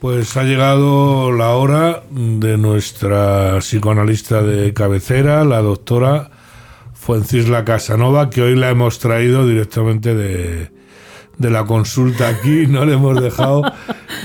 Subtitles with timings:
[0.00, 6.30] Pues ha llegado la hora de nuestra psicoanalista de cabecera, la doctora
[6.94, 10.70] Fuencisla Casanova, que hoy la hemos traído directamente de,
[11.36, 13.62] de la consulta aquí, no le hemos dejado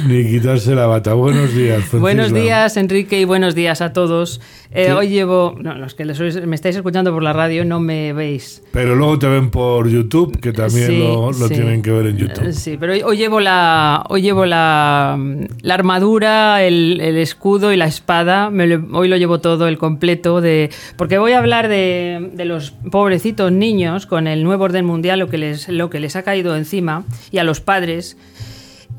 [0.07, 1.13] ni quitarse la bata.
[1.13, 4.41] Buenos días, Buenos días, Enrique, y buenos días a todos.
[4.71, 5.55] Eh, hoy llevo.
[5.59, 8.63] No, los que me estáis escuchando por la radio no me veis.
[8.71, 12.53] Pero luego te ven por YouTube, que también lo, tienen que ver en YouTube.
[12.53, 15.17] Sí, pero hoy, llevo la, hoy llevo la,
[15.61, 18.51] la armadura, el, el, escudo y la espada.
[18.91, 20.41] hoy lo llevo todo, el completo.
[20.41, 25.19] de Porque voy a hablar de, de los pobrecitos niños con el nuevo orden mundial,
[25.19, 28.17] lo que les, lo que les ha caído encima y a los padres.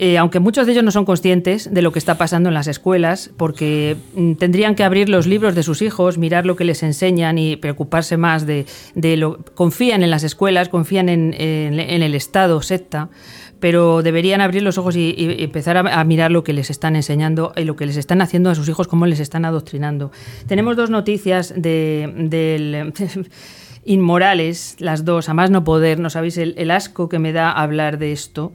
[0.00, 2.66] Eh, aunque muchos de ellos no son conscientes de lo que está pasando en las
[2.66, 6.82] escuelas, porque mm, tendrían que abrir los libros de sus hijos, mirar lo que les
[6.82, 8.66] enseñan y preocuparse más de,
[9.16, 9.38] lo...
[9.54, 13.08] Confían en las escuelas, confían en, el Estado, secta,
[13.60, 17.62] pero deberían abrir los ojos y, empezar a, mirar lo que les están enseñando y
[17.62, 20.10] lo que les están haciendo a sus hijos, cómo les están adoctrinando.
[20.48, 22.92] Tenemos dos noticias de, del...
[23.84, 27.98] inmorales, las dos, a más no poder, no sabéis el, asco que me da hablar
[27.98, 28.52] de esto.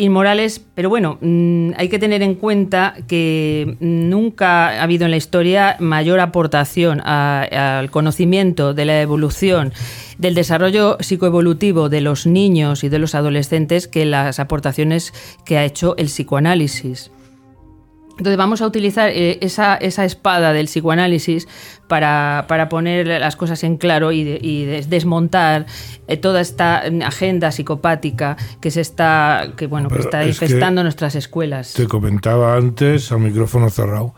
[0.00, 5.18] Inmorales, pero bueno, mm, hay que tener en cuenta que nunca ha habido en la
[5.18, 9.72] historia mayor aportación al conocimiento de la evolución,
[10.16, 15.12] del desarrollo psicoevolutivo de los niños y de los adolescentes que las aportaciones
[15.44, 17.10] que ha hecho el psicoanálisis.
[18.20, 21.48] Entonces vamos a utilizar eh, esa, espada del psicoanálisis
[21.88, 25.64] para, poner las cosas en claro y, desmontar
[26.06, 31.72] eh, toda esta agenda psicopática que se está, que, bueno, que está infestando nuestras escuelas.
[31.72, 34.14] Te comentaba antes, a micrófono cerrado,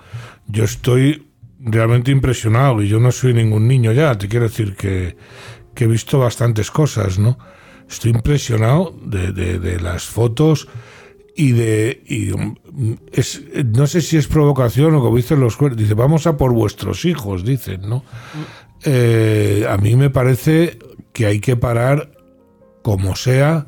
[0.49, 1.29] yo estoy
[1.61, 5.17] realmente impresionado y yo no soy ningún niño ya, te quiero decir que,
[5.77, 7.39] he visto bastantes cosas, ¿no?
[7.89, 10.67] Estoy impresionado de, de las fotos
[11.35, 12.31] y de y
[13.13, 16.53] es, no sé si es provocación o como dicen los jueces dice vamos a por
[16.53, 18.05] vuestros hijos dicen no
[18.85, 20.79] eh, a mí me parece
[21.13, 22.13] que hay que parar
[22.83, 23.67] como sea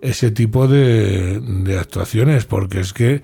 [0.00, 1.40] ese tipo de,
[1.78, 3.22] actuaciones porque es que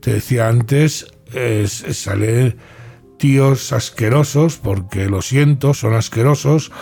[0.00, 2.56] te decía antes es, sale
[3.18, 6.72] tíos asquerosos porque lo siento son asquerosos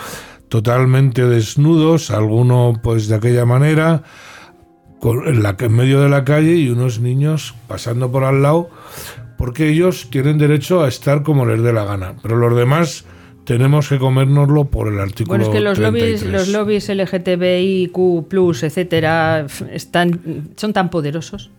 [0.47, 4.03] totalmente desnudos alguno pues de aquella manera
[5.03, 8.69] en, la, en medio de la calle y unos niños pasando por al lado,
[9.37, 13.05] porque ellos tienen derecho a estar como les dé la gana, pero los demás
[13.45, 15.37] tenemos que comérnoslo por el artículo.
[15.37, 21.51] Bueno, es que los lobbies, los lobbies LGTBIQ, etcétera, están, son tan poderosos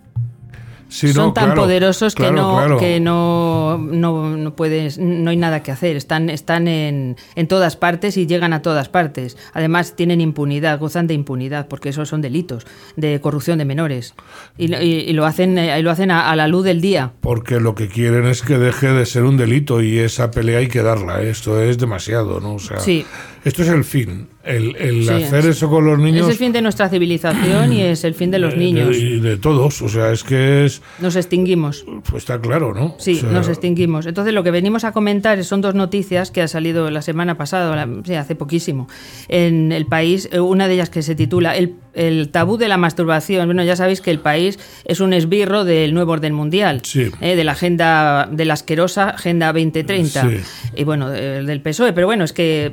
[0.88, 5.96] son tan poderosos que, no, que no, no, no, puedes, no hay nada que hacer.
[5.96, 9.36] Están, están en, en, todas partes y llegan a todas partes.
[9.52, 12.66] Además, tienen impunidad, gozan de impunidad, porque esos son delitos
[12.96, 14.14] de corrupción de menores.
[14.56, 17.12] Y, y, lo hacen, eh, lo hacen a, la luz del día.
[17.20, 20.68] Porque lo que quieren es que deje de ser un delito y esa pelea hay
[20.68, 21.22] que darla.
[21.22, 21.30] ¿eh?
[21.30, 22.54] Esto es demasiado, ¿no?
[22.54, 23.04] O sea, sí.
[23.46, 24.26] Esto es el fin.
[24.42, 26.26] El, hacer eso con los niños.
[26.26, 28.96] Es el fin de nuestra civilización y es el fin de los niños.
[28.96, 29.82] Y de, todos.
[29.82, 30.82] O sea, es que es.
[30.98, 31.86] Nos extinguimos.
[32.10, 32.96] Pues está claro, ¿no?
[32.98, 34.06] Sí, nos extinguimos.
[34.06, 37.88] Entonces, lo que venimos a comentar son dos noticias que han salido la semana pasada,
[38.18, 38.88] hace poquísimo,
[39.28, 40.28] en el país.
[40.32, 41.76] Eh, una de ellas que se titula el,
[42.30, 43.46] tabú de la masturbación.
[43.46, 46.82] Bueno, ya sabéis que el país es un esbirro del nuevo orden mundial.
[47.20, 50.28] Eh, de la agenda, de la asquerosa Agenda 2030.
[50.74, 51.92] Y bueno, del PSOE.
[51.92, 52.72] Pero bueno, es que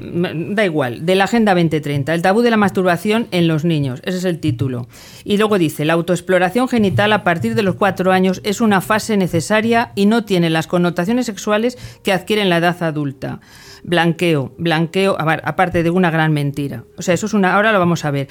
[0.64, 4.26] igual, de la Agenda 2030, el tabú de la masturbación en los niños, ese es
[4.26, 4.88] el título.
[5.24, 9.18] Y luego dice, la autoexploración genital a partir de los cuatro años es una fase
[9.18, 13.40] necesaria y no tiene las connotaciones sexuales que adquieren la edad adulta.
[13.84, 16.86] Blanqueo, blanqueo, aparte de una gran mentira.
[16.98, 18.28] O sea, eso es una, ahora lo vamos a ver.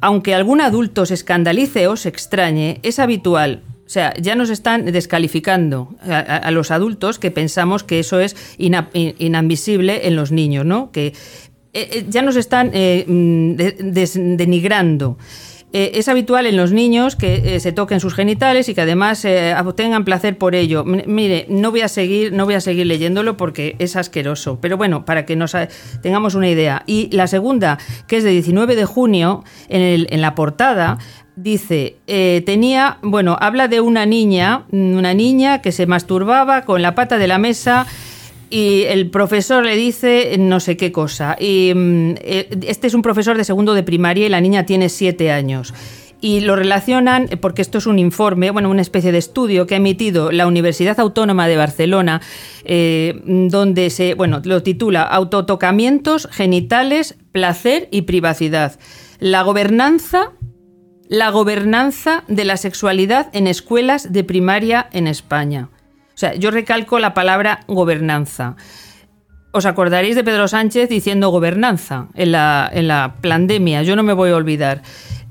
[0.00, 4.86] Aunque algún adulto se escandalice o se extrañe, es habitual o sea, ya nos están
[4.86, 10.90] descalificando a, los adultos que pensamos que eso es inadmisible en los niños, ¿no?
[10.90, 11.12] Que eh,
[11.74, 15.18] eh, ya nos están eh, mm, denigrando.
[15.74, 19.26] Es habitual en los niños que se toquen sus genitales y que además
[19.64, 20.84] obtengan placer por ello.
[20.84, 24.58] mire, no voy a seguir, no voy a seguir leyéndolo porque es asqueroso.
[24.60, 25.56] Pero bueno, para que nos
[26.00, 26.84] tengamos una idea.
[26.86, 30.98] Y la segunda, que es de 19 de junio, en la portada
[31.36, 31.96] dice,
[32.46, 37.26] tenía, bueno, habla de una niña, una niña que se masturbaba con la pata de
[37.26, 37.86] la mesa
[38.54, 41.32] y el profesor le dice no sé qué cosa.
[41.32, 45.32] Mm, eh, este es un profesor de segundo de primaria y la niña tiene siete
[45.32, 45.74] años
[46.20, 49.78] y lo relacionan, porque esto es un informe, bueno, una especie de estudio que ha
[49.78, 52.22] emitido la Universidad Autónoma de Barcelona,
[52.64, 58.78] eh, donde se, bueno, lo titula Autotocamientos genitales, placer y privacidad.
[59.18, 60.30] La gobernanza
[61.06, 65.68] la gobernanza de la sexualidad en escuelas de primaria en España.
[66.14, 68.56] O sea, yo recalco la palabra gobernanza.
[69.52, 74.12] Os acordaréis de Pedro Sánchez diciendo gobernanza en la, en la pandemia, yo no me
[74.12, 74.82] voy a olvidar.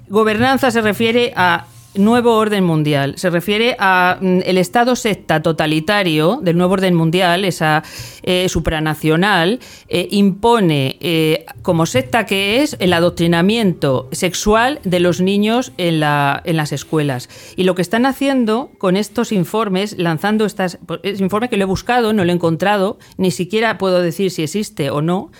[0.07, 3.15] Gobernanza se refiere a nuevo orden mundial.
[3.17, 7.83] Se refiere a mm, el Estado secta totalitario del nuevo orden mundial, esa
[8.23, 15.71] eh, supranacional, eh, impone eh, como secta que es el adoctrinamiento sexual de los niños
[15.77, 17.29] en, la, en las escuelas.
[17.55, 20.79] Y lo que están haciendo con estos informes, lanzando estas...
[21.03, 24.43] Es informe que lo he buscado, no lo he encontrado, ni siquiera puedo decir si
[24.43, 25.31] existe o no,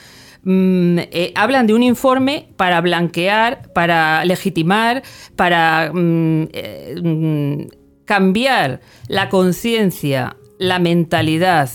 [0.46, 5.04] Mm, eh, hablan de un informe para blanquear, para legitimar,
[5.36, 7.68] para mm, eh, mm,
[8.06, 11.70] cambiar la conciencia, la mentalidad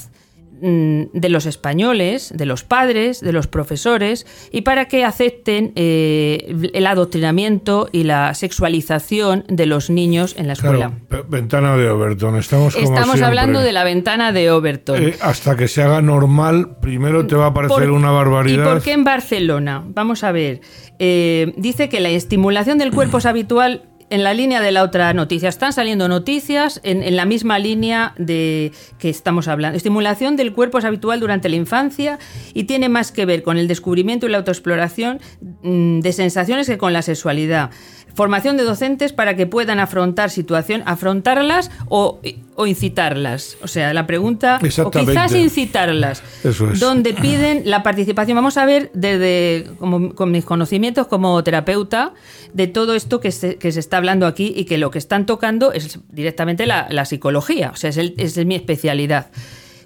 [0.61, 6.87] de los españoles, de los padres, de los profesores, y para que acepten eh, el
[6.87, 10.93] adoctrinamiento y la sexualización de los niños en la escuela.
[11.29, 15.03] ventana de Overton, estamos Estamos hablando de la ventana de Overton.
[15.03, 18.65] Eh, hasta que se haga normal, primero te va a parecer una barbaridad.
[18.65, 19.85] ¿Y por qué en Barcelona?
[19.87, 20.61] Vamos a ver.
[20.99, 25.13] Eh, dice que la estimulación del cuerpo es habitual en la línea de la otra
[25.13, 25.49] noticia.
[25.49, 29.77] Están saliendo noticias en, la misma línea de que estamos hablando.
[29.77, 32.19] Estimulación del cuerpo es habitual durante la infancia
[32.55, 35.21] y tiene más que ver con el descubrimiento y la autoexploración
[35.63, 37.71] mm, de sensaciones que con la sexualidad.
[38.15, 42.19] Formación de docentes para que puedan afrontar situación, afrontarlas o,
[42.67, 43.57] incitarlas.
[43.63, 46.25] O sea, la pregunta, o quizás incitarlas.
[46.43, 46.81] Eso es.
[46.81, 48.35] Donde piden la participación.
[48.35, 52.13] Vamos a ver desde con mis conocimientos como terapeuta
[52.53, 55.27] de todo esto que se, que se, está hablando aquí y que lo que están
[55.27, 57.71] tocando es directamente la, psicología.
[57.73, 59.31] O sea, es, es mi especialidad.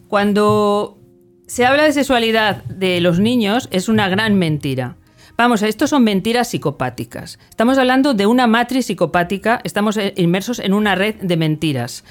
[0.08, 0.98] Cuando
[1.46, 4.96] se habla de sexualidad de los niños, es una gran mentira.
[5.36, 7.38] Vamos, esto son mentiras psicopáticas.
[7.48, 12.04] Estamos hablando de una matriz psicopática, estamos eh, inmersos en una red de mentiras.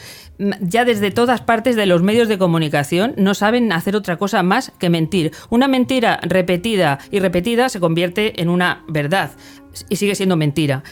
[0.59, 4.71] Ya desde todas partes de los medios de comunicación no saben hacer otra cosa más
[4.79, 5.31] que mentir.
[5.49, 9.31] Una mentira repetida y repetida se convierte en una verdad
[9.87, 10.83] y sigue siendo mentira.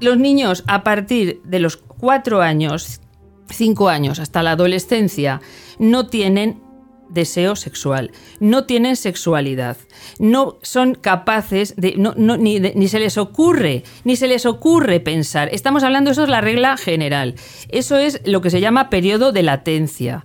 [0.00, 3.00] Los niños a partir de los cuatro años,
[3.48, 5.40] cinco años hasta la adolescencia,
[5.78, 6.60] no tienen
[7.08, 8.10] deseo sexual,
[8.40, 9.76] no tienen sexualidad,
[10.18, 15.48] no son capaces de, ni, se les ocurre, ni se les ocurre pensar.
[15.52, 17.34] Estamos hablando, eso es la regla general.
[17.68, 20.24] Eso es lo que se llama periodo de latencia.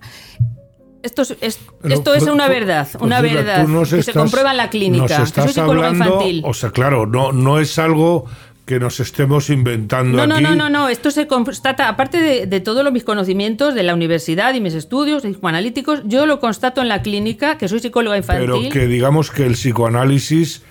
[1.02, 5.24] Esto es, esto es una verdad, una verdad que se comprueba en la clínica.
[5.24, 6.42] infantil.
[6.44, 8.26] O sea, claro, no, no es algo
[8.64, 12.84] que nos estemos inventando no, no, No, no, no, esto se constata, aparte de, todos
[12.84, 17.02] los mis conocimientos de la universidad y mis estudios psicoanalíticos, yo lo constato en la
[17.02, 18.46] clínica, que soy psicóloga infantil.
[18.46, 20.62] Pero que digamos que el psicoanálisis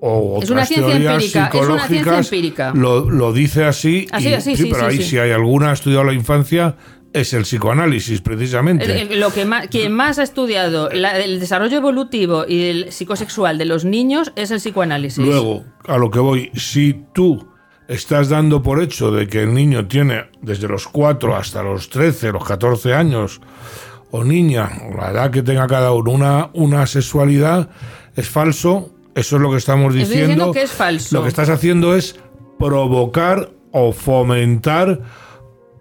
[0.00, 2.72] o es una ciencia empírica, es una ciencia empírica.
[2.74, 6.12] Lo, lo dice así, así, así sí, pero ahí si hay alguna ha estudiado la
[6.12, 6.76] infancia
[7.12, 9.16] es el psicoanálisis, precisamente.
[9.16, 14.32] Lo que quien más ha estudiado el desarrollo evolutivo y el psicosexual de los niños
[14.36, 15.24] es el psicoanálisis.
[15.24, 17.48] Luego, a lo que voy, si tú
[17.88, 22.32] estás dando por hecho de que el niño tiene desde los 4 hasta los 13,
[22.32, 23.40] los 14 años,
[24.10, 27.70] o niña, o la edad que tenga cada uno, una, una sexualidad,
[28.14, 28.90] es falso.
[29.14, 30.52] Eso es lo que estamos diciendo.
[30.52, 31.16] que es falso.
[31.16, 32.16] Lo que estás haciendo es
[32.58, 35.00] provocar o fomentar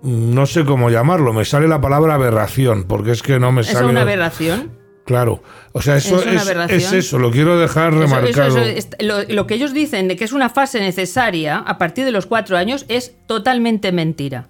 [0.02, 3.86] no sé cómo llamarlo, me sale la palabra aberración, porque es que no me sale.
[3.86, 4.78] ¿Es una aberración?
[5.08, 8.58] Claro, o sea, eso es, eso, lo quiero dejar remarcado.
[9.00, 12.58] lo, que ellos dicen de que es una fase necesaria a partir de los cuatro
[12.58, 14.50] años es totalmente mentira.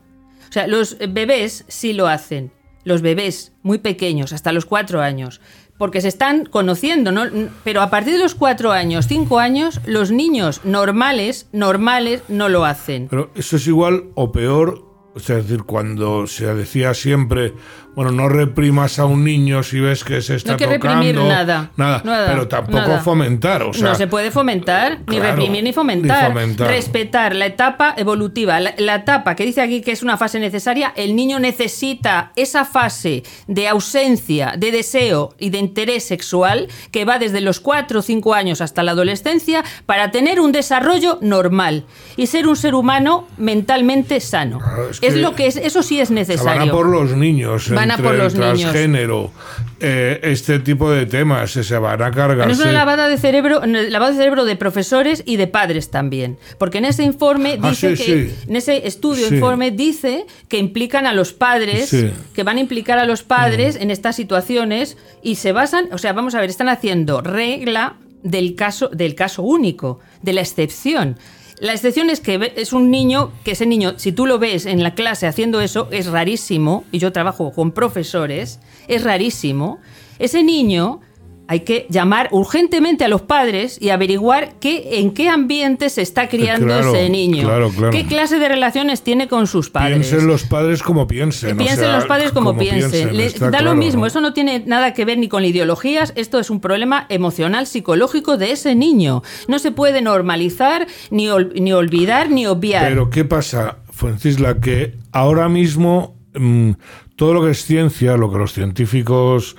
[0.49, 2.51] O sea, los bebés sí lo hacen,
[2.85, 5.41] los bebés muy pequeños, hasta los cuatro años,
[5.77, 7.25] porque se están conociendo, ¿no?
[7.63, 12.65] Pero a partir de los cuatro años, cinco años, los niños normales, normales, no lo
[12.65, 13.09] hacen.
[13.09, 14.86] Pero eso es igual o peor
[15.17, 17.53] es decir, cuando se decía siempre,
[17.97, 21.15] bueno, no reprimas a un niño si ves que se está no hay que reprimir
[21.15, 23.63] nada, nada, pero tampoco fomentar.
[23.63, 26.31] O sea, no se puede fomentar, ni reprimir ni fomentar.
[26.59, 31.15] Respetar la etapa evolutiva, la, etapa que dice aquí que es una fase necesaria, el
[31.15, 37.41] niño necesita esa fase de ausencia, de deseo y de interés sexual que va desde
[37.41, 42.47] los 4 o 5 años hasta la adolescencia para tener un desarrollo normal y ser
[42.47, 44.59] un ser humano mentalmente sano.
[45.01, 46.59] es, lo que es, eso sí es necesario.
[46.59, 47.71] Van a por los niños
[48.01, 49.31] por los transgénero,
[49.79, 52.49] eh, este tipo de temas, se van a cargar.
[52.49, 56.79] Es una lavada de cerebro, lavado de cerebro de profesores y de padres también, porque
[56.79, 61.33] en ese informe ah, dice que, en ese estudio informe dice que implican a los
[61.33, 61.95] padres,
[62.33, 63.81] que van a implicar a los padres mm.
[63.83, 68.55] en estas situaciones y se basan, o sea, vamos a ver, están haciendo regla del
[68.55, 71.17] caso del caso único, de la excepción
[71.59, 74.83] La excepción es que es un niño, que ese niño, si tú lo ves en
[74.83, 79.79] la clase haciendo eso, es rarísimo, y yo trabajo con profesores, es rarísimo.
[80.19, 81.01] Ese niño
[81.47, 86.27] hay que llamar urgentemente a los padres y averiguar qué, en qué ambiente se está
[86.27, 87.49] criando ese niño.
[87.91, 90.07] ¿Qué clase de relaciones tiene con sus padres?
[90.07, 91.57] Piensen los padres como piensen.
[91.57, 93.11] Piensen los padres como, piensen.
[93.51, 96.59] da lo mismo, eso no tiene nada que ver ni con ideologías, esto es un
[96.59, 99.23] problema emocional, psicológico de ese niño.
[99.47, 102.87] No se puede normalizar, ni, ni olvidar, ni obviar.
[102.87, 104.59] Pero ¿qué pasa, Francisla?
[104.59, 106.71] Que ahora mismo mm,
[107.15, 109.55] todo lo que es ciencia, lo que los científicos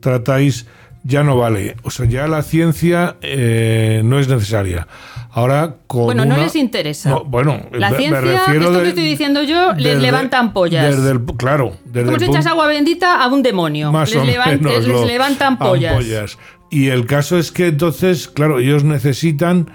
[0.00, 0.66] tratáis,
[1.06, 1.76] ya no vale.
[1.82, 4.88] O sea, ya la ciencia eh, no es necesaria.
[5.30, 7.14] Ahora, con bueno, no les interesa.
[7.26, 10.96] bueno, la ciencia, esto que estoy diciendo yo, les levantan pollas.
[10.96, 13.92] Desde el, claro, desde Como si echas agua bendita a un demonio.
[13.92, 16.38] Más les, les levantan pollas.
[16.70, 19.70] Y el caso es que entonces, claro, ellos necesitan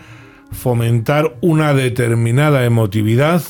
[0.52, 3.42] fomentar una determinada emotividad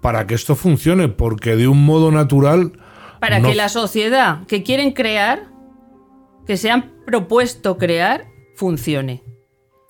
[0.00, 2.72] para que esto funcione, porque de un modo natural...
[3.20, 5.51] Para que la sociedad que quieren crear
[6.46, 9.22] que se han propuesto crear funcione.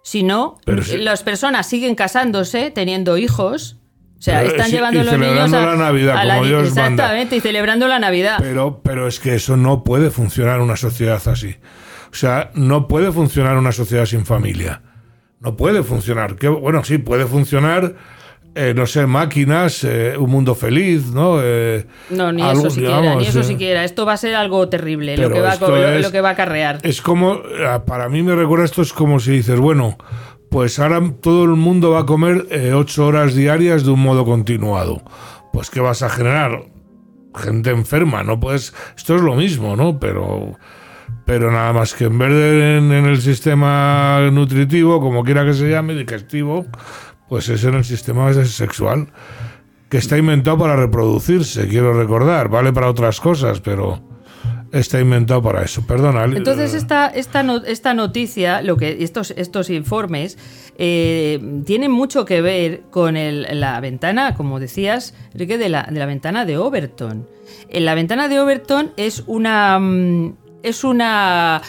[0.03, 3.79] Si no, las personas siguen casándose, teniendo hijos.
[4.19, 7.89] O sea, están llevando los niños a la Navidad, a como Dios Exactamente, y celebrando
[7.89, 8.39] la Navidad.
[8.41, 11.57] Pero, pero es que eso no puede funcionar una sociedad así.
[12.13, 14.83] O sea, no puede funcionar una sociedad sin familia.
[15.41, 16.37] No puede funcionar.
[16.37, 17.97] Que, bueno, sí, puede funcionar
[18.55, 21.39] eh, no sé, máquinas, eh, un mundo feliz, ¿no?
[21.43, 23.85] Eh, no, ni eso siquiera, ni eso siquiera.
[23.85, 26.79] Esto va a ser algo terrible, lo que, va, lo, que va a acarrear.
[26.83, 27.41] Es como,
[27.87, 29.97] para mí me recuerda esto, es como si dices, bueno,
[30.51, 35.03] pues ahora todo el mundo va a comer ocho horas diarias de un modo continuado.
[35.53, 36.65] Pues, ¿qué vas a generar?
[37.35, 38.39] Gente enferma, ¿no?
[38.39, 39.99] Pues esto es lo mismo, ¿no?
[39.99, 40.59] Pero
[41.25, 45.71] pero nada más que en vez de en, el sistema nutritivo, como quiera que se
[45.71, 46.67] llame, digestivo,
[47.29, 49.09] pues es en el sistema sexual
[49.89, 54.03] que está inventado para reproducirse, quiero recordar, vale para otras cosas, pero
[54.73, 55.87] está inventado para eso.
[55.87, 56.25] Perdona.
[56.25, 60.39] Entonces esta, esta, esta noticia, lo que estos, estos informes,
[60.79, 66.07] eh, tienen mucho que ver con la ventana, como decías, Enrique, de la, de la
[66.07, 67.29] ventana de Overton.
[67.69, 71.61] En la ventana de Overton es una mm, es una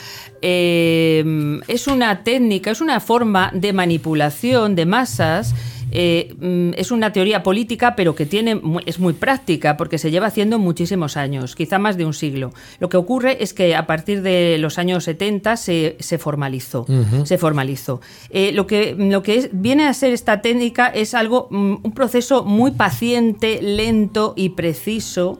[0.45, 5.55] eh, es una técnica, es una forma de manipulación de masas.
[5.95, 10.27] Eh, mm, es una teoría política, pero que tiene, es muy práctica porque se lleva
[10.27, 12.51] haciendo muchísimos años, quizá más de un siglo.
[12.79, 16.85] Lo que ocurre es que a partir de los años 70 se, formalizó.
[17.23, 18.01] Se formalizó.
[18.29, 22.43] Eh, lo que, lo que viene a ser esta técnica es algo, mm, un proceso
[22.43, 25.39] muy paciente, lento y preciso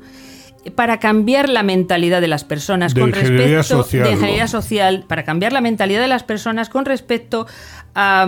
[0.72, 5.54] para cambiar la mentalidad de las personas con respecto social, de ingeniería social, para cambiar
[5.54, 7.48] la mentalidad de las personas con respecto
[7.96, 8.28] a,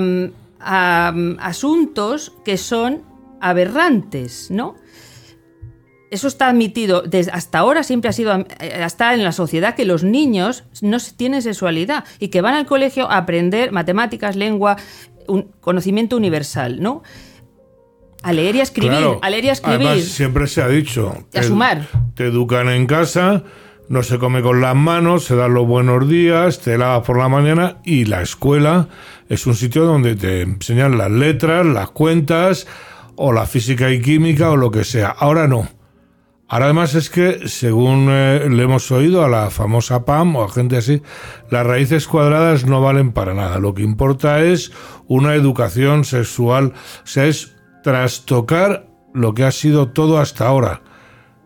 [1.39, 3.03] asuntos que son
[3.39, 4.75] aberrantes, ¿no?
[6.11, 9.85] Eso está admitido, desde hasta ahora siempre ha sido eh, hasta en la sociedad que
[9.85, 14.77] los niños no tienen sexualidad y que van al colegio a aprender matemáticas, lengua,
[15.27, 17.03] un conocimiento universal, ¿no?
[18.25, 19.19] A leer y a escribir.
[19.21, 19.87] a leer y a escribir.
[19.87, 21.27] Además, siempre se ha dicho.
[21.35, 21.87] A sumar.
[22.15, 23.43] Te educan en casa,
[23.87, 27.29] no se come con las manos, se dan los buenos días, te lavas por la
[27.29, 28.87] mañana y la escuela
[29.29, 32.65] es un sitio donde te enseñan las letras, las cuentas
[33.15, 35.09] o la física y química o lo que sea.
[35.09, 35.67] Ahora no.
[36.47, 40.49] Ahora además es que, según eh, le hemos oído a la famosa PAM o a
[40.49, 41.01] gente así,
[41.51, 43.59] las raíces cuadradas no valen para nada.
[43.59, 44.71] Lo que importa es
[45.07, 47.54] una educación sexual, o sea, es
[47.85, 50.81] trastocar lo que ha sido todo hasta ahora,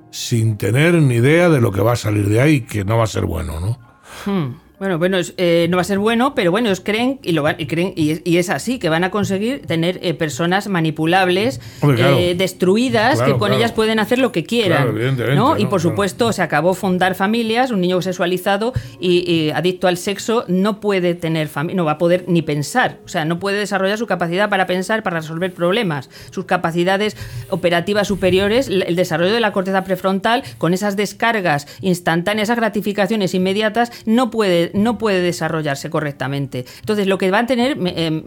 [0.09, 3.03] sin tener ni idea de lo que va a salir de ahí, que no va
[3.03, 3.77] a ser bueno, ¿no?
[4.25, 4.55] Hmm.
[4.79, 7.57] Bueno, bueno, eh, no va a ser bueno, pero bueno, ellos creen y lo van,
[7.57, 11.59] y creen y es, así que van a conseguir tener eh, personas manipulables,
[11.97, 14.95] eh, destruidas, que con ellas pueden hacer lo que quieran,
[15.35, 15.57] ¿no?
[15.57, 18.71] Y por supuesto se acabó fundar familias, un niño sexualizado
[19.01, 23.09] y, adicto al sexo no puede tener familia, no va a poder ni pensar, o
[23.09, 27.17] sea, no puede desarrollar su capacidad para pensar, para resolver problemas, sus capacidades
[27.49, 33.91] operativas superiores, el desarrollo de la corteza prefrontal con esas descargas instantáneas, esas gratificaciones inmediatas
[34.05, 36.65] no puede no puede desarrollarse correctamente.
[36.79, 38.23] Entonces, lo que van a tener eh,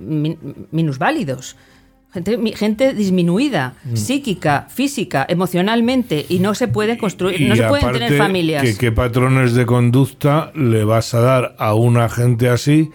[0.70, 1.56] minusválidos.
[2.12, 3.96] Gente, gente, disminuida, mm.
[3.96, 8.76] psíquica, física, emocionalmente, y no se pueden construir, no se pueden tener familias.
[8.76, 12.90] ¿Qué patrones de conducta le vas a dar a una gente así,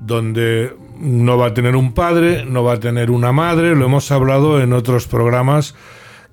[0.00, 3.74] donde no va a tener un padre, no va a tener una madre?
[3.74, 5.74] Lo hemos hablado en otros programas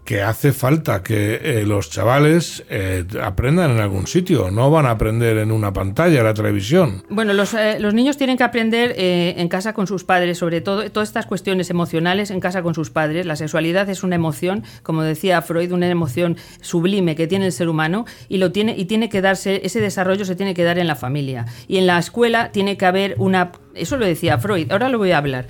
[0.05, 4.91] que hace falta que eh, los chavales eh, aprendan en algún sitio, no van a
[4.91, 7.03] aprender en una pantalla, la televisión.
[7.09, 10.89] Bueno, los, eh, los niños tienen que aprender en casa con sus padres, sobre todo
[10.91, 13.25] todas estas cuestiones emocionales en casa con sus padres.
[13.25, 17.67] La sexualidad es una emoción, como decía Freud, una emoción sublime que tiene el ser
[17.67, 20.87] humano y lo tiene y tiene que darse ese desarrollo se tiene que dar en
[20.87, 24.71] la familia y en la escuela tiene que haber una eso lo decía Freud.
[24.71, 25.47] Ahora lo voy a hablar.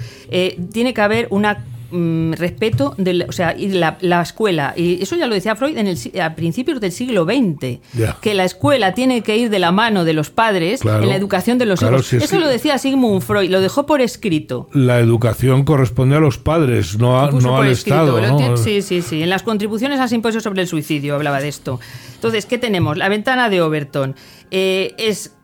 [0.71, 5.27] tiene que haber una Mm, respeto de o sea, y la, escuela, y eso ya
[5.27, 7.79] lo decía Freud en el, a principios del siglo XX,
[8.21, 11.59] que la escuela tiene que ir de la mano de los padres en la educación
[11.59, 12.11] de los hijos.
[12.13, 14.67] eso lo decía Sigmund Freud, lo dejó por escrito.
[14.73, 18.57] La educación corresponde a los padres, no, no al Estado.
[18.57, 19.21] Sí, sí, sí.
[19.21, 21.79] En las contribuciones al simposio sobre el suicidio hablaba de esto.
[22.15, 22.97] Entonces, ¿qué tenemos?
[22.97, 24.15] La ventana de Overton.
[24.49, 25.35] Eh, es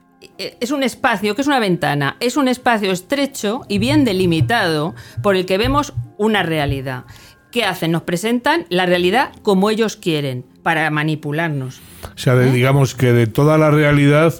[0.60, 5.36] es un espacio, que es una ventana, es un espacio estrecho y bien delimitado por
[5.36, 7.06] el que vemos una realidad.
[7.52, 7.92] ¿Qué hacen?
[7.92, 11.82] Nos presentan la realidad como ellos quieren, para manipularnos.
[12.04, 12.52] O sea, ¿Eh?
[12.52, 14.34] digamos que de toda la realidad...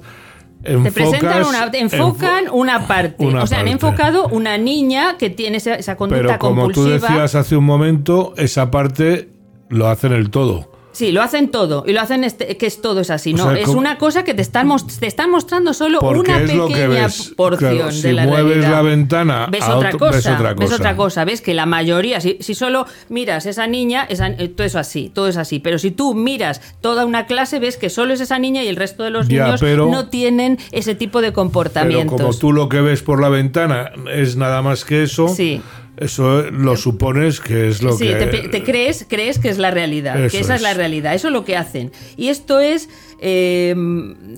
[0.64, 3.26] te presentan una, enfocan una parte.
[3.26, 7.36] o sea, han enfocado una niña que tiene esa, esa conducta Pero como tú decías
[7.36, 9.30] hace un momento, esa parte
[9.68, 10.71] lo hacen el todo.
[10.92, 13.34] Sí, lo hacen todo y lo hacen este, que es todo es así.
[13.34, 14.70] No, es una cosa que te están,
[15.00, 20.12] te están mostrando solo una pequeña porción de la mueves la ventana, ves, otra cosa,
[20.12, 20.56] ves otra cosa.
[20.56, 21.26] Ves otra cosa.
[21.26, 25.10] Ves que la mayoría, si, si solo miras esa niña, esa, eh, todo es así,
[25.14, 25.60] todo es así.
[25.60, 28.76] Pero si tú miras toda una clase, ves que solo es esa niña y el
[28.76, 32.18] resto de los niños no tienen ese tipo de comportamientos.
[32.18, 35.30] Pero como tú lo que ves por la ventana es nada más que eso.
[35.30, 35.62] Sí
[35.98, 38.06] eso lo supones que es lo que...
[38.06, 40.62] Sí, te, crees, crees que es la realidad, que esa es.
[40.62, 41.92] la realidad, eso es lo que hacen.
[42.18, 43.76] Y esto es, eh,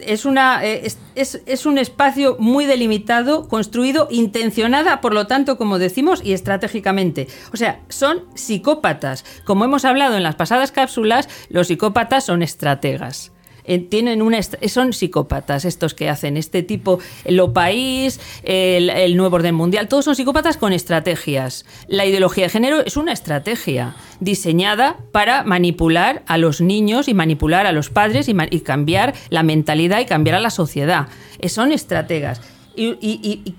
[0.06, 5.80] es, una, eh, es, es, un espacio muy delimitado, construido, intencionada, por lo tanto, como
[5.80, 7.28] decimos, y estratégicamente.
[7.54, 9.24] O sea, son psicópatas.
[9.44, 13.33] Como hemos hablado en las pasadas cápsulas, los psicópatas son estrategas.
[13.66, 19.56] Eh, tienen una son psicópatas estos que hacen este tipo lo país el, nuevo orden
[19.56, 21.66] mundial todos son psicópatas con estrategias.
[21.88, 27.66] La ideología de género es una estrategia diseñada para manipular a los niños y manipular
[27.66, 31.08] a los padres y, cambiar la mentalidad y cambiar a la sociedad.
[31.40, 32.42] Eh, son estrategas.
[32.76, 33.56] Y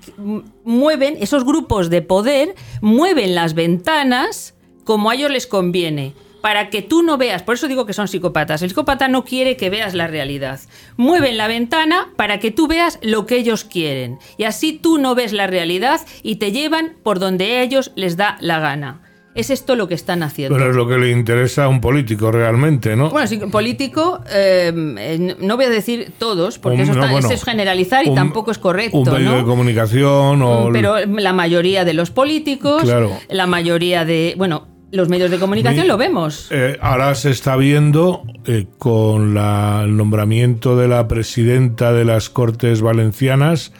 [0.65, 6.13] mueven esos grupos de poder mueven las ventanas como a ellos les conviene
[6.45, 9.57] para que tú no veas, por eso digo que son psicópatas, el psicópata no quiere
[9.57, 10.59] que veas la realidad.
[10.95, 14.19] Mueven la ventana para que tú veas lo que ellos quieren.
[14.37, 18.15] Y así tú no ves la realidad y te llevan por donde a ellos les
[18.15, 19.01] da la gana.
[19.33, 20.55] Es esto lo que están haciendo.
[20.55, 23.09] Pero es lo que le interesa a un político realmente, ¿no?
[23.09, 26.93] Bueno, sí, político, eh, no voy a decir todos, porque eso,
[27.31, 28.99] es generalizar y tampoco es correcto.
[28.99, 30.69] Un medio de comunicación o...
[30.71, 32.83] Pero la mayoría de los políticos,
[33.29, 34.35] la mayoría de...
[34.37, 36.47] Bueno, los medios de comunicación lo vemos.
[36.51, 42.81] Eh, ahora se está viendo eh, con el nombramiento de la presidenta de las Cortes
[42.81, 43.73] Valencianas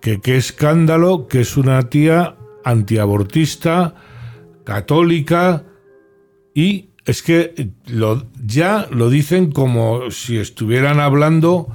[0.00, 3.94] que qué escándalo que es una tía antiabortista,
[4.64, 5.64] católica
[6.54, 11.68] y es que lo, ya lo dicen como si estuvieran hablando,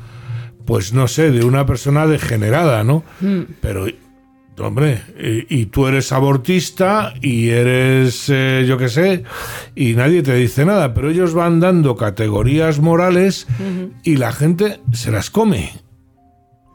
[0.65, 3.04] pues no sé, de una persona degenerada, ¿no?
[3.21, 3.41] Mm.
[3.62, 3.88] Pero
[4.60, 5.02] Hombre,
[5.50, 9.24] y, tú eres abortista y eres, eh, yo qué sé,
[9.76, 13.48] y nadie te dice nada, pero ellos van dando categorías morales
[14.04, 15.72] y la gente se las come.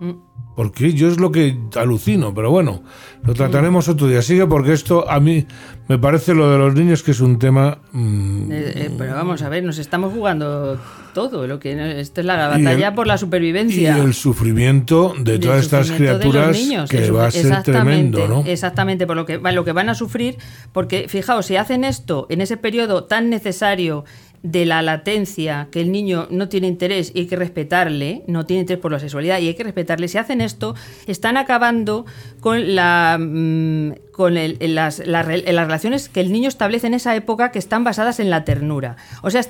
[0.00, 0.25] Mm.
[0.56, 2.82] Porque yo es lo que alucino, pero bueno,
[3.22, 4.22] lo trataremos otro día.
[4.22, 5.46] Sigue porque esto a mí
[5.86, 7.78] me parece lo de los niños que es un tema...
[7.92, 10.80] Mm, eh, eh, pero vamos a ver, nos estamos jugando
[11.12, 11.46] todo.
[11.46, 13.98] Lo que, esto es la batalla por la supervivencia.
[13.98, 18.42] Y el sufrimiento de todas estas criaturas que va a ser tremendo, ¿no?
[18.46, 20.38] Exactamente, por lo que, lo que van a sufrir,
[20.72, 24.04] porque fijaos, si hacen esto en ese periodo tan necesario
[24.42, 28.60] de la latencia, que el niño no tiene interés y hay que respetarle, no tiene
[28.60, 30.74] interés por la sexualidad y hay que respetarle, si hacen esto,
[31.06, 32.06] están acabando
[32.40, 37.84] con, la, mm, con las, relaciones que el niño establece en esa época que están
[37.84, 38.96] basadas en la ternura.
[39.22, 39.40] O sea,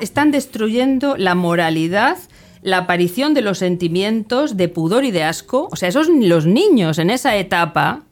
[0.00, 2.18] están destruyendo la moralidad
[2.64, 5.68] la aparición de los sentimientos de pudor y de asco.
[5.70, 8.04] O sea, esos los niños en esa etapa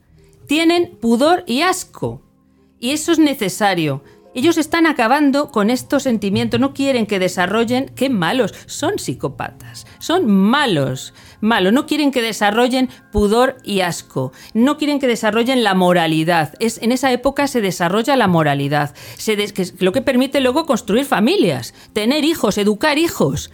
[0.47, 2.21] tienen pudor y asco.
[2.79, 4.05] Y eso es necesario.
[4.35, 10.27] Ellos están acabando con estos sentimientos, no quieren que desarrollen, qué malos, son psicópatas, son
[10.27, 16.55] malos, malos, no quieren que desarrollen pudor y asco, no quieren que desarrollen la moralidad.
[16.61, 19.37] Es, en esa época se desarrolla la moralidad, se
[19.81, 23.51] lo que permite luego construir familias, tener hijos, educar hijos.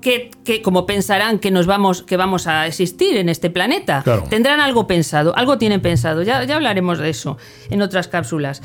[0.00, 0.30] Que,
[0.64, 5.36] como pensarán que nos vamos que vamos a existir en este planeta tendrán algo pensado
[5.36, 7.36] algo tienen pensado ya, ya hablaremos de eso
[7.68, 8.62] en otras cápsulas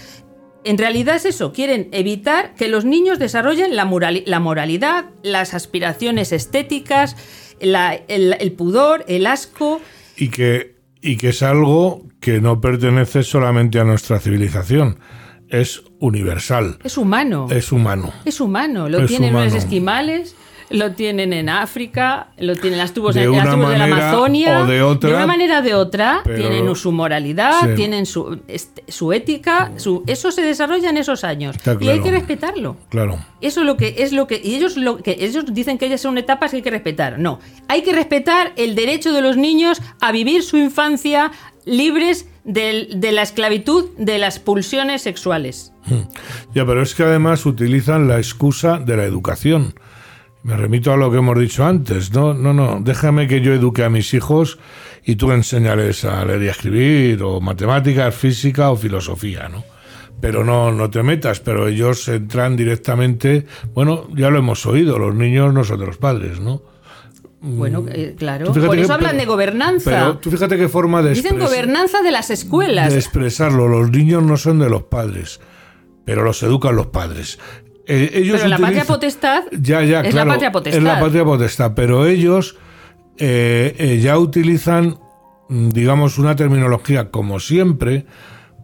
[0.66, 3.86] en realidad es eso, quieren evitar que los niños desarrollen la,
[4.26, 7.16] la moralidad, las aspiraciones estéticas,
[7.60, 9.80] el, pudor, el asco.
[10.18, 15.00] Y que, y que es algo que no pertenece solamente a nuestra civilización,
[15.50, 16.80] es universal.
[16.84, 17.48] Es humano.
[17.52, 18.12] Es humano.
[18.26, 18.90] Es humano.
[18.90, 20.36] Lo tienen los esquimales,
[20.70, 24.62] lo tienen en África, lo tienen las tubos, de, las tubos de la Amazonia.
[24.62, 28.84] O de, otra, de una manera o de otra, tienen su moralidad, tienen su, este,
[28.88, 31.56] su ética, su, eso se desarrolla en esos años.
[31.80, 32.78] Y hay que respetarlo.
[32.90, 33.20] Claro.
[33.42, 34.42] Eso es lo que es lo que.
[34.44, 37.20] Y ellos lo que ellos dicen que ellas son etapas que hay que respetar.
[37.20, 37.40] No.
[37.68, 41.32] Hay que respetar el derecho de los niños a vivir su infancia
[41.66, 45.74] libres de la esclavitud de las pulsiones sexuales.
[46.54, 49.74] Ya, pero es que además utilizan la excusa de la educación.
[50.46, 52.14] Me remito a lo que hemos dicho antes.
[52.14, 52.80] No, no, no.
[52.80, 54.60] Déjame que yo eduque a mis hijos
[55.04, 59.64] y tú enseñales a leer y a escribir, o matemáticas, física o filosofía, ¿no?
[60.22, 63.48] Pero no, no te metas, pero ellos entran directamente.
[63.74, 66.62] Bueno, ya lo hemos oído, los niños no son de los padres, ¿no?
[67.42, 67.90] Bueno, mm.
[67.92, 68.54] eh, claro.
[68.54, 69.90] Por eso hablan de gobernanza.
[69.90, 71.16] Pero tú fíjate qué forma de.
[71.16, 72.94] Dicen gobernanza de las escuelas.
[72.94, 73.68] De expresarlo.
[73.68, 75.40] Los niños no son de los padres,
[76.06, 77.40] pero los educan los padres.
[77.88, 80.78] Eh, ellos pero la patria potestad ya, ya, es la patria potestad.
[80.80, 82.58] Es la patria potestad, pero ellos
[83.18, 84.98] eh, ya utilizan,
[85.50, 88.06] mm, digamos, una terminología como siempre,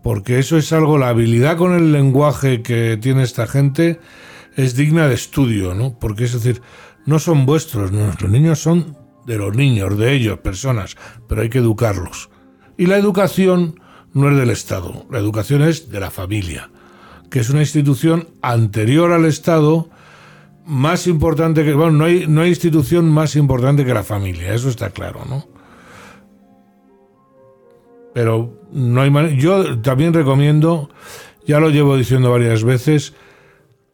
[0.04, 4.00] porque eso es algo, la habilidad con el lenguaje que tiene esta gente
[4.56, 5.98] es digna de estudio, ¿no?
[6.00, 6.62] Porque es decir,
[7.06, 11.60] no son vuestros, nuestros niños son de los niños, de ellos, personas, pero hay que
[11.60, 12.30] educarlos.
[12.78, 13.80] Y la educación
[14.14, 16.70] no es del Estado, la educación es de la familia,
[17.32, 19.90] que es una institución anterior al Estado,
[20.66, 21.74] más importante que...
[21.74, 25.48] Bueno, no hay, no hay institución más importante que la familia, eso está claro, ¿no?
[28.14, 30.90] Pero no hay Yo también recomiendo,
[31.48, 33.14] ya lo llevo diciendo varias veces,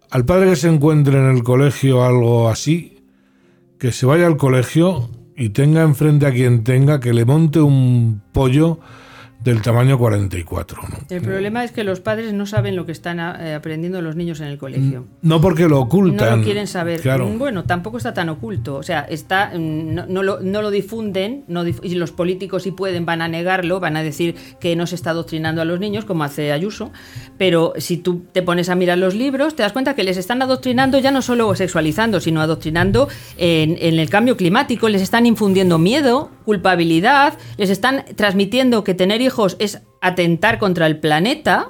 [0.10, 3.04] al padre que se encuentre en el colegio algo así,
[3.78, 8.24] que se vaya al colegio y tenga enfrente a quien tenga que le monte un
[8.34, 8.80] pollo
[9.40, 10.82] del tamaño 44.
[11.10, 14.40] El problema es que los padres no saben lo que están eh, aprendiendo los niños
[14.42, 15.02] en el colegio.
[15.02, 16.30] Mm, no porque lo ocultan.
[16.30, 17.02] No lo quieren saber.
[17.06, 18.76] Mm, bueno, tampoco está tan oculto.
[18.76, 21.46] O sea, está, mm, no, lo, no lo, difunden
[21.84, 25.12] y los políticos si pueden van a negarlo, van a decir que no se está
[25.12, 26.92] adoctrinando a los niños, como hace Ayuso.
[27.38, 30.42] Pero si tú te pones a mirar los libros, te das cuenta que les están
[30.42, 35.78] adoctrinando ya no solo sexualizando, sino adoctrinando en, en el cambio climático, les están infundiendo
[35.78, 41.70] miedo, culpabilidad, les están transmitiendo que tener hijos es atentar contra el planeta,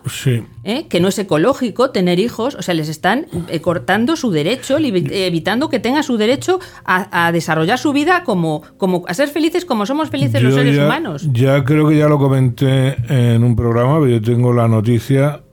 [0.63, 0.87] ¿eh?
[0.87, 5.69] que no es ecológico tener hijos, o sea, les están eh, cortando su derecho, evitando
[5.69, 10.09] que tenga su derecho a, desarrollar su vida como, como a ser felices como somos
[10.09, 11.27] felices los seres humanos.
[11.31, 15.43] Ya creo que ya lo comenté en un programa, pero yo tengo la noticia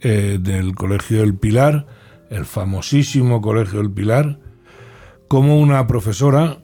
[0.00, 1.86] eh, del Colegio del Pilar,
[2.30, 4.38] el famosísimo Colegio del Pilar,
[5.28, 6.58] como una profesora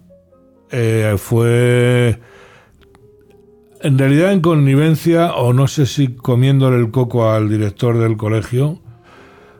[0.70, 2.18] eh, fue
[3.82, 8.82] en realidad en connivencia, o no sé si comiéndole el coco al director del colegio,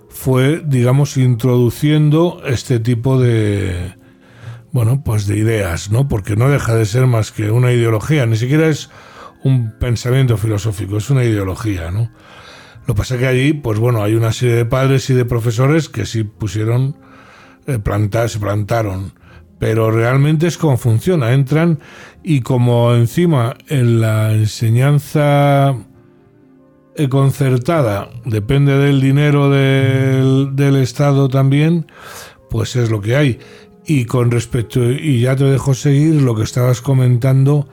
[0.08, 3.94] fue, digamos, introduciendo este tipo de,
[4.72, 6.08] bueno, pues de ideas, ¿no?
[6.08, 8.90] Porque no deja de ser más que una ideología, ni siquiera es
[9.44, 12.10] un pensamiento filosófico, es una ideología, ¿no?
[12.86, 15.24] Lo que pasa es que allí, pues bueno, hay una serie de padres y de
[15.24, 16.96] profesores que sí pusieron,
[17.66, 19.12] eh, plantar, se plantaron
[19.58, 21.32] pero realmente es como funciona.
[21.32, 21.78] Entran
[22.22, 25.76] y como encima en la enseñanza
[27.10, 31.86] concertada depende del dinero del, del, Estado también,
[32.50, 33.38] pues es lo que hay.
[33.86, 37.68] Y con respecto, y ya te dejo seguir lo que estabas comentando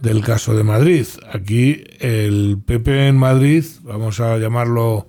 [0.00, 1.06] del caso de Madrid.
[1.32, 5.08] Aquí el PP en Madrid, vamos a llamarlo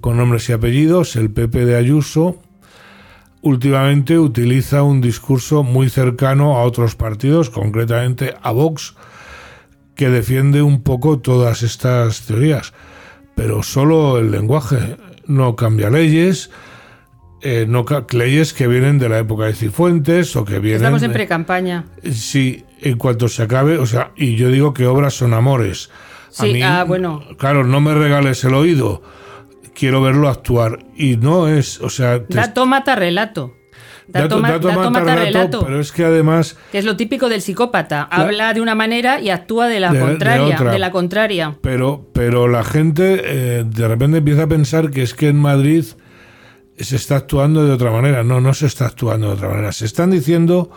[0.00, 2.42] con nombres y apellidos, el PP de Ayuso,
[3.46, 8.94] últimamente utiliza un discurso muy cercano a otros partidos, concretamente a Vox,
[9.94, 12.72] que defiende un poco todas estas teorías.
[13.36, 16.50] Pero solo el lenguaje no cambia leyes,
[17.40, 20.82] eh, no leyes que vienen de la época de Cifuentes o que vienen.
[20.82, 21.84] Estamos en pre-campaña.
[22.12, 25.88] Sí, en cuanto se acabe, o sea, y yo digo que obras son amores.
[26.30, 27.22] Sí, ah, bueno.
[27.38, 29.02] Claro, no me regales el oído
[29.76, 30.84] quiero verlo actuar.
[30.96, 32.20] Y no es, o sea...
[32.28, 33.54] Dato mata relato.
[34.08, 36.56] Dato, dato, mata, relato, Pero es que además...
[36.70, 38.04] Que es lo típico del psicópata.
[38.04, 40.58] Habla de una manera y actúa de la contraria.
[40.58, 41.58] De, la contraria.
[41.60, 45.84] Pero, pero la gente eh, de repente empieza a pensar que es que en Madrid
[46.78, 48.22] se está actuando de otra manera.
[48.22, 49.72] No, no se está actuando de otra manera.
[49.72, 50.70] Se están diciendo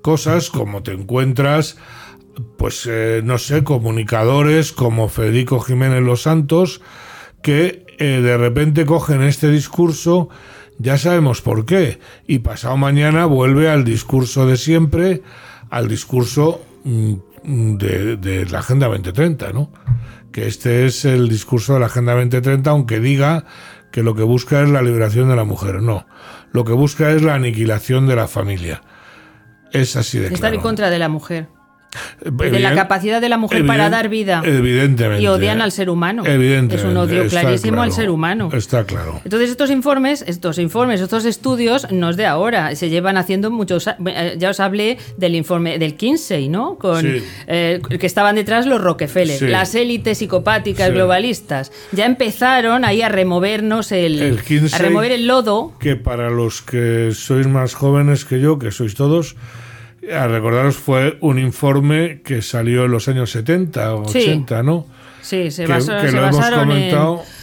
[0.00, 1.78] cosas como te encuentras,
[2.56, 6.82] pues eh, no sé, comunicadores como Federico Jiménez Los Santos,
[7.42, 10.28] que eh, de repente cogen este discurso,
[10.78, 15.22] ya sabemos por qué, y pasado mañana vuelve al discurso de siempre,
[15.70, 19.70] al discurso mm, de, de la Agenda 2030, ¿no?
[20.32, 23.44] Que este es el discurso de la Agenda 2030, aunque diga
[23.90, 25.80] que lo que busca es la liberación de la mujer.
[25.80, 26.06] No,
[26.52, 28.82] lo que busca es la aniquilación de la familia.
[29.72, 30.56] Es así de Estar claro.
[30.56, 31.48] en contra de la mujer.
[32.24, 34.42] De la capacidad de la mujer para dar vida.
[34.44, 35.22] Evidentemente.
[35.22, 36.24] Y odian al ser humano.
[36.26, 36.76] Evidentemente.
[36.76, 38.50] Es un odio clarísimo al ser humano.
[38.52, 39.20] Está claro.
[39.24, 43.86] Entonces estos informes, estos informes, estos estudios no es de ahora, se llevan haciendo muchos.
[43.88, 46.76] eh, Ya os hablé del informe del Kinsey, ¿no?
[46.76, 47.22] Con Sí.
[47.46, 49.46] eh, que estaban detrás los Rockefeller, Sí.
[49.46, 50.92] las élites psicopáticas Sí.
[50.94, 51.72] globalistas.
[51.92, 55.72] Ya empezaron ahí a removernos el, El Kinsey- a remover el lodo.
[55.78, 59.36] que para los que sois más jóvenes que yo, que sois todos,
[60.12, 64.18] a recordaros fue un informe que salió en los años 70 o Sí.
[64.20, 64.86] 80, ¿no?
[65.22, 66.94] Sí, se, Que- basa- que se lo hemos basaron en,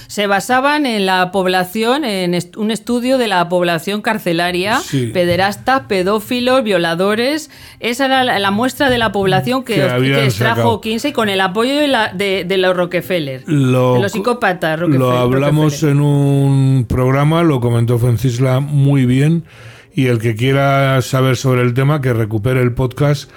[0.07, 5.07] se basaban en la población, en est- un estudio de la población carcelaria, Sí.
[5.07, 7.49] pederastas, pedófilos, violadores.
[7.81, 10.81] Esa era la, la muestra de la población que, Que extrajo sacado.
[10.81, 13.43] Kinsey con el apoyo de, la- de- de los Rockefeller.
[13.47, 15.09] Lo, de los psicópatas Rockefeller.
[15.09, 15.95] Lo hablamos Rockefeller.
[15.95, 19.43] en un programa, lo comentó Francisla muy bien,
[19.93, 23.29] y el que quiera saber sobre el tema, que recupere el podcast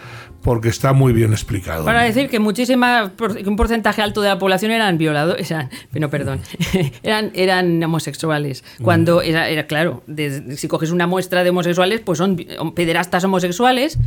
[0.43, 1.85] porque está muy bien explicado.
[1.85, 3.11] Para decir que muchísima
[3.45, 6.41] un porcentaje alto de la población eran violadores, eran, no, perdón,
[7.03, 8.63] eran, eran homosexuales.
[8.81, 12.37] Cuando era, era claro, de- si coges una muestra de homosexuales, pues son
[12.77, 13.99] pederastas homosexuales,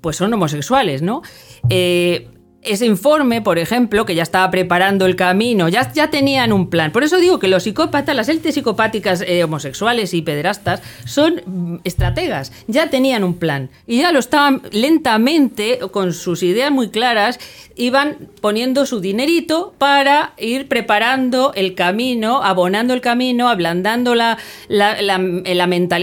[0.00, 1.22] pues son homosexuales, ¿no?
[1.70, 2.28] Eh,
[2.64, 6.92] ese informe, por ejemplo, que ya estaba preparando el camino, ya, ya tenían un plan.
[6.92, 11.76] Por eso digo que los psicópatas, las élites psicopáticas eh, homosexuales y pederastas, son mm,
[11.84, 13.70] estrategas, ya tenían un plan.
[13.86, 17.38] Y ya lo estaban lentamente, con sus ideas muy claras,
[17.76, 24.38] iban poniendo su dinerito para ir preparando el camino, abonando el camino, ablandando la,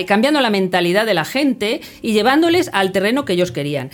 [0.07, 3.89] cambiando la mentalidad de la gente y llevándoles al terreno que ellos querían.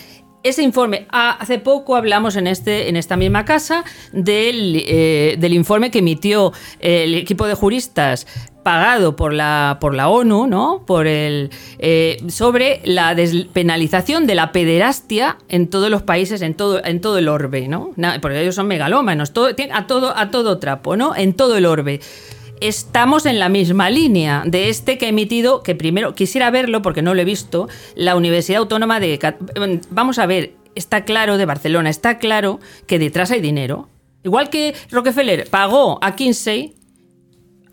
[0.48, 3.84] Ese informe, ah, hace poco hablamos en, este, en esta misma casa
[4.14, 8.26] del, eh, del informe que emitió el equipo de juristas
[8.64, 10.84] pagado por la, por la ONU, ¿no?
[10.88, 16.82] Por el, eh, sobre la despenalización de la pederastia en todos los países, en todo,
[16.82, 17.92] en todo el orbe, ¿no?
[18.22, 21.14] Porque ellos son megalómanos, a, todo, a todo trapo, ¿no?
[21.14, 22.00] En todo el orbe
[22.62, 27.02] estamos en la misma línea de este que ha emitido, que primero quisiera verlo porque
[27.02, 29.18] no lo he visto, la Universidad Autónoma de...
[29.20, 29.38] Cat-
[29.90, 33.90] Vamos a ver, está claro de Barcelona, está claro que detrás hay dinero.
[34.24, 36.74] Igual que Rockefeller pagó a Kinsey,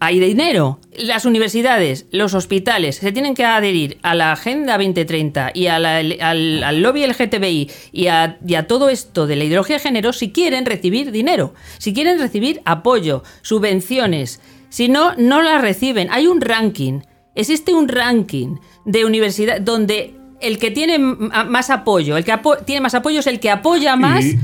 [0.00, 0.80] hay dinero.
[0.98, 6.82] Las universidades, los hospitales se tienen que adherir a la Agenda 2030 y al, al
[6.82, 11.10] lobby LGTBI y y a todo esto de la ideología de género si quieren recibir
[11.10, 14.40] dinero, si quieren recibir apoyo, subvenciones.
[14.74, 16.08] Si no, no las reciben.
[16.10, 17.00] Hay un ranking.
[17.36, 22.80] Existe un ranking de universidad donde el que tiene más apoyo, el que apo- tiene
[22.80, 24.38] más apoyo es el que apoya más Y-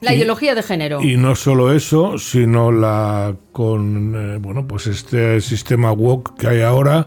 [0.00, 1.00] la y- ideología de género.
[1.02, 6.60] Y no solo eso, sino la con eh, bueno, pues este sistema woke que hay
[6.62, 7.06] ahora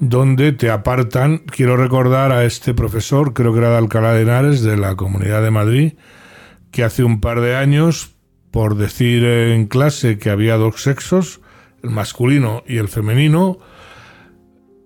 [0.00, 4.62] donde te apartan, quiero recordar a este profesor, creo que era de Alcalá de Henares
[4.62, 5.92] de la Comunidad de Madrid,
[6.72, 8.10] que hace un par de años
[8.50, 11.40] por decir en clase que había dos sexos,
[11.82, 13.58] el masculino y el femenino,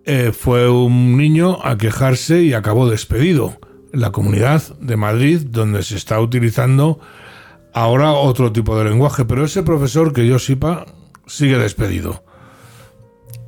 [0.05, 3.59] eh, fue un niño a quejarse y acabó despedido
[3.93, 6.99] en la comunidad de Madrid, donde se está utilizando
[7.73, 10.87] ahora otro tipo de lenguaje, pero ese profesor que yo sepa
[11.27, 12.25] sigue despedido.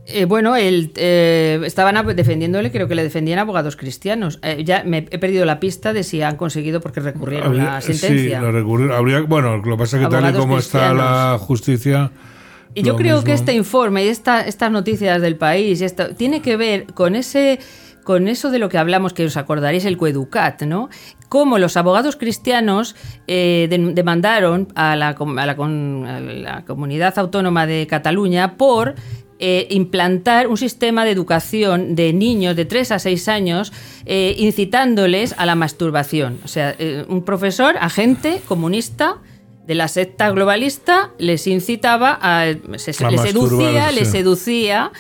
[0.07, 4.39] Eh, bueno, él, eh, estaban ab- defendiéndole, creo que le defendían abogados cristianos.
[4.43, 7.81] Eh, ya me he perdido la pista de si han conseguido porque recurrieron Habría- la
[7.81, 8.39] sentencia.
[8.39, 11.39] Sí, lo recurrir- habría, bueno, lo que pasa es que tal y como está la
[11.41, 12.13] justicia...
[12.75, 16.57] Y yo creo que este informe y esta, estas noticias del país y tiene que
[16.57, 17.59] ver con ese
[18.03, 20.91] con eso de lo que hablamos, que os acordaréis, el coeducat, ¿no?
[21.31, 22.95] Cómo los abogados cristianos
[23.27, 28.95] eh, de- demandaron a la, a la a la comunidad autónoma de Cataluña por
[29.39, 33.73] eh, implantar un sistema de educación de niños de 3 a 6 años
[34.05, 36.41] eh, incitándoles a la masturbación.
[36.45, 39.17] O sea, eh, un profesor, agente comunista,
[39.67, 44.93] de la secta globalista les incitaba a se, A les seducía, les seducía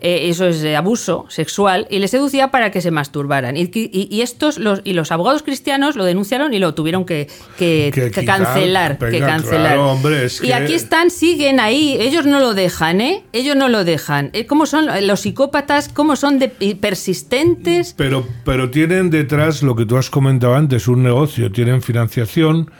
[0.00, 3.56] eh, eso es de abuso sexual y les seducía para que se masturbaran.
[3.56, 7.26] Y, y- y estos los y los abogados cristianos lo denunciaron y lo tuvieron que,
[7.56, 9.66] que- Que que quitar, cancelar que cancelar.
[9.74, 13.68] claro, hombre, es y aquí están siguen ahí ellos no lo dejan eh ellos no
[13.68, 14.30] lo dejan.
[14.34, 16.48] Eh, cómo son los psicópatas cómo son de
[16.80, 22.70] persistentes Pero, pero tienen detrás lo que tú has comentado antes, un negocio, tienen financiación,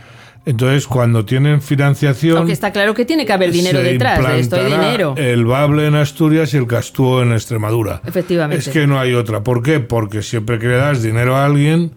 [0.44, 2.38] Entonces, cuando tienen financiación.
[2.38, 5.14] Aunque está claro que tiene que haber dinero detrás de esto, hay dinero.
[5.16, 8.00] El bable en Asturias y el castúo en Extremadura.
[8.06, 8.64] Efectivamente.
[8.64, 9.42] Es que no hay otra.
[9.42, 9.80] ¿Por qué?
[9.80, 11.92] Porque siempre que le das dinero a alguien,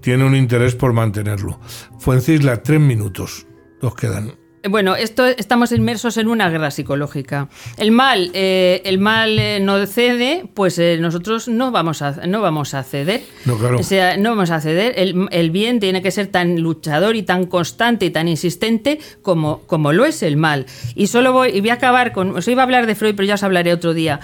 [0.00, 1.58] tiene un interés por mantenerlo.
[1.98, 3.46] Fuencisla, tres minutos.
[3.80, 4.43] Nos quedan.
[4.68, 7.48] Bueno, esto estamos inmersos en una guerra psicológica.
[7.76, 12.40] El mal, eh, el mal eh, no cede, pues eh, nosotros no vamos a, no
[12.40, 13.22] vamos a ceder.
[13.44, 13.78] No, claro.
[13.78, 14.94] O sea, no vamos a ceder.
[14.96, 19.60] El, el bien tiene que ser tan luchador y tan constante y tan insistente como,
[19.66, 20.64] como lo es el mal.
[20.94, 22.34] Y solo voy, y voy a acabar con.
[22.34, 24.20] Os iba a hablar de Freud, pero ya os hablaré otro día.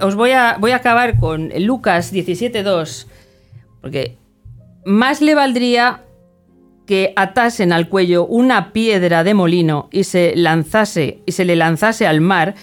[0.00, 3.06] Os voy a, voy a acabar con Lucas 17.2,
[3.80, 4.16] porque
[4.84, 6.00] más le valdría
[6.90, 12.04] que atasen al cuello una piedra de molino y se lanzase y se le lanzase
[12.04, 12.56] al mar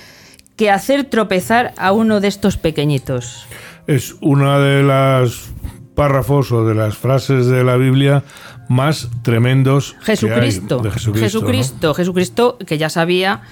[0.57, 3.47] que hacer tropezar a uno de estos pequeñitos.
[3.87, 5.49] Es una de las
[5.95, 8.25] párrafos o de las frases de la Biblia
[8.67, 10.17] más tremendos que hay.
[10.17, 11.25] Jesucristo, de Jesucristo.
[11.25, 13.43] Jesucristo, Jesucristo, que ya sabía,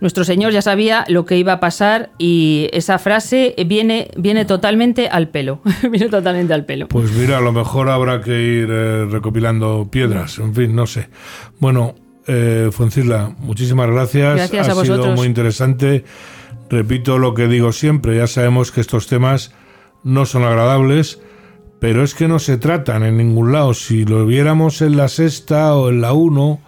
[0.00, 5.08] nuestro Señor ya sabía lo que iba a pasar y esa frase viene, viene totalmente
[5.08, 6.88] al pelo, viene totalmente al pelo.
[6.88, 11.08] Pues mira, a lo mejor habrá que ir eh, recopilando piedras, en fin, no sé.
[11.58, 11.94] Bueno,
[12.26, 14.36] eh, Fuencisla, muchísimas gracias.
[14.36, 16.04] Gracias ha a sido muy interesante.
[16.70, 19.52] Repito lo que digo siempre, ya sabemos que estos temas
[20.04, 21.20] no son agradables,
[21.80, 23.74] pero es que no se tratan en ningún lado.
[23.74, 26.60] Si lo viéramos en la sexta o en la uno,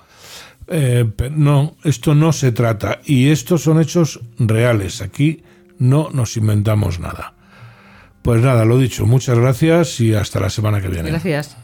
[0.71, 3.01] eh, no, esto no se trata.
[3.05, 5.03] Y estos son hechos reales.
[5.03, 5.43] Aquí
[5.79, 7.35] no nos inventamos nada.
[8.23, 11.11] Pues nada, lo dicho, muchas gracias y hasta la semana que viene.
[11.11, 11.57] Gracias.